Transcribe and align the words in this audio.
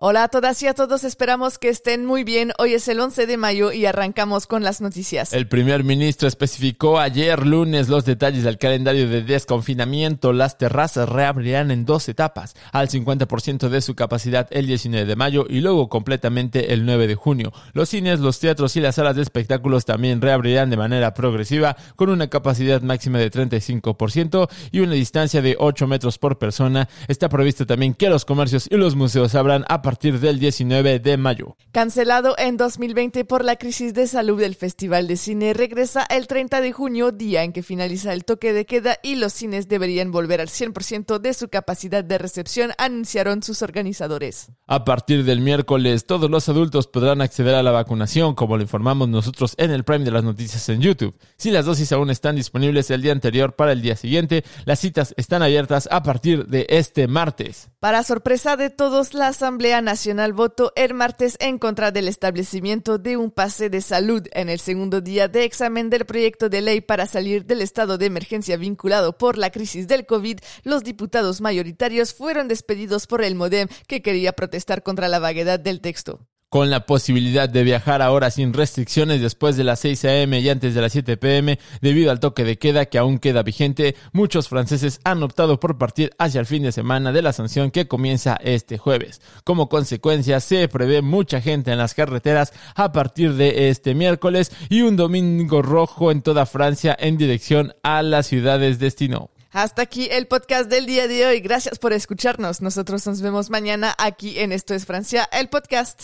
Hola 0.00 0.22
a 0.22 0.28
todas 0.28 0.62
y 0.62 0.68
a 0.68 0.74
todos, 0.74 1.02
esperamos 1.02 1.58
que 1.58 1.68
estén 1.68 2.06
muy 2.06 2.22
bien. 2.22 2.52
Hoy 2.58 2.72
es 2.72 2.86
el 2.86 3.00
11 3.00 3.26
de 3.26 3.36
mayo 3.36 3.72
y 3.72 3.84
arrancamos 3.84 4.46
con 4.46 4.62
las 4.62 4.80
noticias. 4.80 5.32
El 5.32 5.48
primer 5.48 5.82
ministro 5.82 6.28
especificó 6.28 7.00
ayer 7.00 7.44
lunes 7.44 7.88
los 7.88 8.04
detalles 8.04 8.44
del 8.44 8.58
calendario 8.58 9.08
de 9.08 9.22
desconfinamiento. 9.22 10.32
Las 10.32 10.56
terrazas 10.56 11.08
reabrirán 11.08 11.72
en 11.72 11.84
dos 11.84 12.08
etapas, 12.08 12.54
al 12.70 12.88
50% 12.88 13.68
de 13.70 13.80
su 13.80 13.96
capacidad 13.96 14.46
el 14.52 14.68
19 14.68 15.04
de 15.04 15.16
mayo 15.16 15.46
y 15.50 15.62
luego 15.62 15.88
completamente 15.88 16.72
el 16.72 16.86
9 16.86 17.08
de 17.08 17.16
junio. 17.16 17.52
Los 17.72 17.88
cines, 17.88 18.20
los 18.20 18.38
teatros 18.38 18.76
y 18.76 18.80
las 18.80 18.94
salas 18.94 19.16
de 19.16 19.22
espectáculos 19.22 19.84
también 19.84 20.20
reabrirán 20.20 20.70
de 20.70 20.76
manera 20.76 21.12
progresiva 21.12 21.76
con 21.96 22.08
una 22.08 22.28
capacidad 22.28 22.82
máxima 22.82 23.18
de 23.18 23.32
35% 23.32 24.48
y 24.70 24.78
una 24.78 24.92
distancia 24.92 25.42
de 25.42 25.56
8 25.58 25.88
metros 25.88 26.18
por 26.18 26.38
persona. 26.38 26.88
Está 27.08 27.28
previsto 27.28 27.66
también 27.66 27.94
que 27.94 28.08
los 28.08 28.24
comercios 28.24 28.68
y 28.70 28.76
los 28.76 28.94
museos 28.94 29.34
abran 29.34 29.64
a 29.68 29.87
partir 29.88 30.20
del 30.20 30.38
19 30.38 30.98
de 30.98 31.16
mayo. 31.16 31.56
Cancelado 31.72 32.34
en 32.36 32.58
2020 32.58 33.24
por 33.24 33.42
la 33.42 33.56
crisis 33.56 33.94
de 33.94 34.06
salud 34.06 34.38
del 34.38 34.54
Festival 34.54 35.08
de 35.08 35.16
Cine, 35.16 35.54
regresa 35.54 36.04
el 36.10 36.26
30 36.26 36.60
de 36.60 36.72
junio, 36.72 37.10
día 37.10 37.42
en 37.42 37.54
que 37.54 37.62
finaliza 37.62 38.12
el 38.12 38.26
toque 38.26 38.52
de 38.52 38.66
queda 38.66 38.98
y 39.02 39.14
los 39.14 39.32
cines 39.32 39.66
deberían 39.66 40.12
volver 40.12 40.42
al 40.42 40.48
100% 40.48 41.20
de 41.20 41.32
su 41.32 41.48
capacidad 41.48 42.04
de 42.04 42.18
recepción, 42.18 42.72
anunciaron 42.76 43.42
sus 43.42 43.62
organizadores. 43.62 44.52
A 44.66 44.84
partir 44.84 45.24
del 45.24 45.40
miércoles, 45.40 46.04
todos 46.04 46.30
los 46.30 46.50
adultos 46.50 46.86
podrán 46.86 47.22
acceder 47.22 47.54
a 47.54 47.62
la 47.62 47.70
vacunación, 47.70 48.34
como 48.34 48.58
lo 48.58 48.62
informamos 48.64 49.08
nosotros 49.08 49.54
en 49.56 49.70
el 49.70 49.84
Prime 49.84 50.04
de 50.04 50.10
las 50.10 50.22
Noticias 50.22 50.68
en 50.68 50.82
YouTube. 50.82 51.16
Si 51.38 51.50
las 51.50 51.64
dosis 51.64 51.92
aún 51.92 52.10
están 52.10 52.36
disponibles 52.36 52.90
el 52.90 53.00
día 53.00 53.12
anterior 53.12 53.56
para 53.56 53.72
el 53.72 53.80
día 53.80 53.96
siguiente, 53.96 54.44
las 54.66 54.80
citas 54.80 55.14
están 55.16 55.42
abiertas 55.42 55.88
a 55.90 56.02
partir 56.02 56.44
de 56.46 56.66
este 56.68 57.08
martes. 57.08 57.70
Para 57.80 58.02
sorpresa 58.02 58.56
de 58.56 58.70
todos, 58.70 59.14
la 59.14 59.28
Asamblea 59.28 59.80
Nacional 59.80 60.32
votó 60.32 60.72
el 60.74 60.94
martes 60.94 61.36
en 61.38 61.60
contra 61.60 61.92
del 61.92 62.08
establecimiento 62.08 62.98
de 62.98 63.16
un 63.16 63.30
pase 63.30 63.70
de 63.70 63.80
salud 63.82 64.26
en 64.32 64.48
el 64.48 64.58
segundo 64.58 65.00
día 65.00 65.28
de 65.28 65.44
examen 65.44 65.88
del 65.88 66.04
proyecto 66.04 66.48
de 66.48 66.60
ley 66.60 66.80
para 66.80 67.06
salir 67.06 67.46
del 67.46 67.60
estado 67.60 67.96
de 67.96 68.06
emergencia 68.06 68.56
vinculado 68.56 69.16
por 69.16 69.38
la 69.38 69.50
crisis 69.50 69.86
del 69.86 70.06
COVID. 70.06 70.40
Los 70.64 70.82
diputados 70.82 71.40
mayoritarios 71.40 72.14
fueron 72.14 72.48
despedidos 72.48 73.06
por 73.06 73.22
el 73.22 73.36
MODEM 73.36 73.68
que 73.86 74.02
quería 74.02 74.32
protestar 74.32 74.82
contra 74.82 75.06
la 75.06 75.20
vaguedad 75.20 75.60
del 75.60 75.80
texto 75.80 76.27
con 76.48 76.70
la 76.70 76.86
posibilidad 76.86 77.48
de 77.48 77.62
viajar 77.62 78.00
ahora 78.00 78.30
sin 78.30 78.52
restricciones 78.52 79.20
después 79.20 79.56
de 79.56 79.64
las 79.64 79.80
6 79.80 80.04
a.m. 80.06 80.40
y 80.40 80.48
antes 80.48 80.74
de 80.74 80.80
las 80.80 80.92
7 80.92 81.16
p.m. 81.16 81.58
debido 81.80 82.10
al 82.10 82.20
toque 82.20 82.44
de 82.44 82.58
queda 82.58 82.86
que 82.86 82.98
aún 82.98 83.18
queda 83.18 83.42
vigente, 83.42 83.96
muchos 84.12 84.48
franceses 84.48 85.00
han 85.04 85.22
optado 85.22 85.60
por 85.60 85.76
partir 85.76 86.10
hacia 86.18 86.40
el 86.40 86.46
fin 86.46 86.62
de 86.62 86.72
semana 86.72 87.12
de 87.12 87.22
la 87.22 87.32
sanción 87.32 87.70
que 87.70 87.86
comienza 87.86 88.38
este 88.42 88.78
jueves. 88.78 89.20
Como 89.44 89.68
consecuencia, 89.68 90.40
se 90.40 90.68
prevé 90.68 91.02
mucha 91.02 91.40
gente 91.40 91.72
en 91.72 91.78
las 91.78 91.94
carreteras 91.94 92.52
a 92.74 92.92
partir 92.92 93.34
de 93.34 93.68
este 93.68 93.94
miércoles 93.94 94.50
y 94.70 94.82
un 94.82 94.96
domingo 94.96 95.60
rojo 95.60 96.10
en 96.10 96.22
toda 96.22 96.46
Francia 96.46 96.96
en 96.98 97.18
dirección 97.18 97.74
a 97.82 98.02
las 98.02 98.26
ciudades 98.26 98.78
destino. 98.78 99.30
Hasta 99.50 99.82
aquí 99.82 100.08
el 100.10 100.26
podcast 100.26 100.70
del 100.70 100.86
día 100.86 101.08
de 101.08 101.26
hoy. 101.26 101.40
Gracias 101.40 101.78
por 101.78 101.92
escucharnos. 101.92 102.60
Nosotros 102.60 103.06
nos 103.06 103.22
vemos 103.22 103.50
mañana 103.50 103.94
aquí 103.98 104.38
en 104.38 104.52
Esto 104.52 104.74
es 104.74 104.84
Francia, 104.84 105.28
el 105.32 105.48
podcast. 105.48 106.02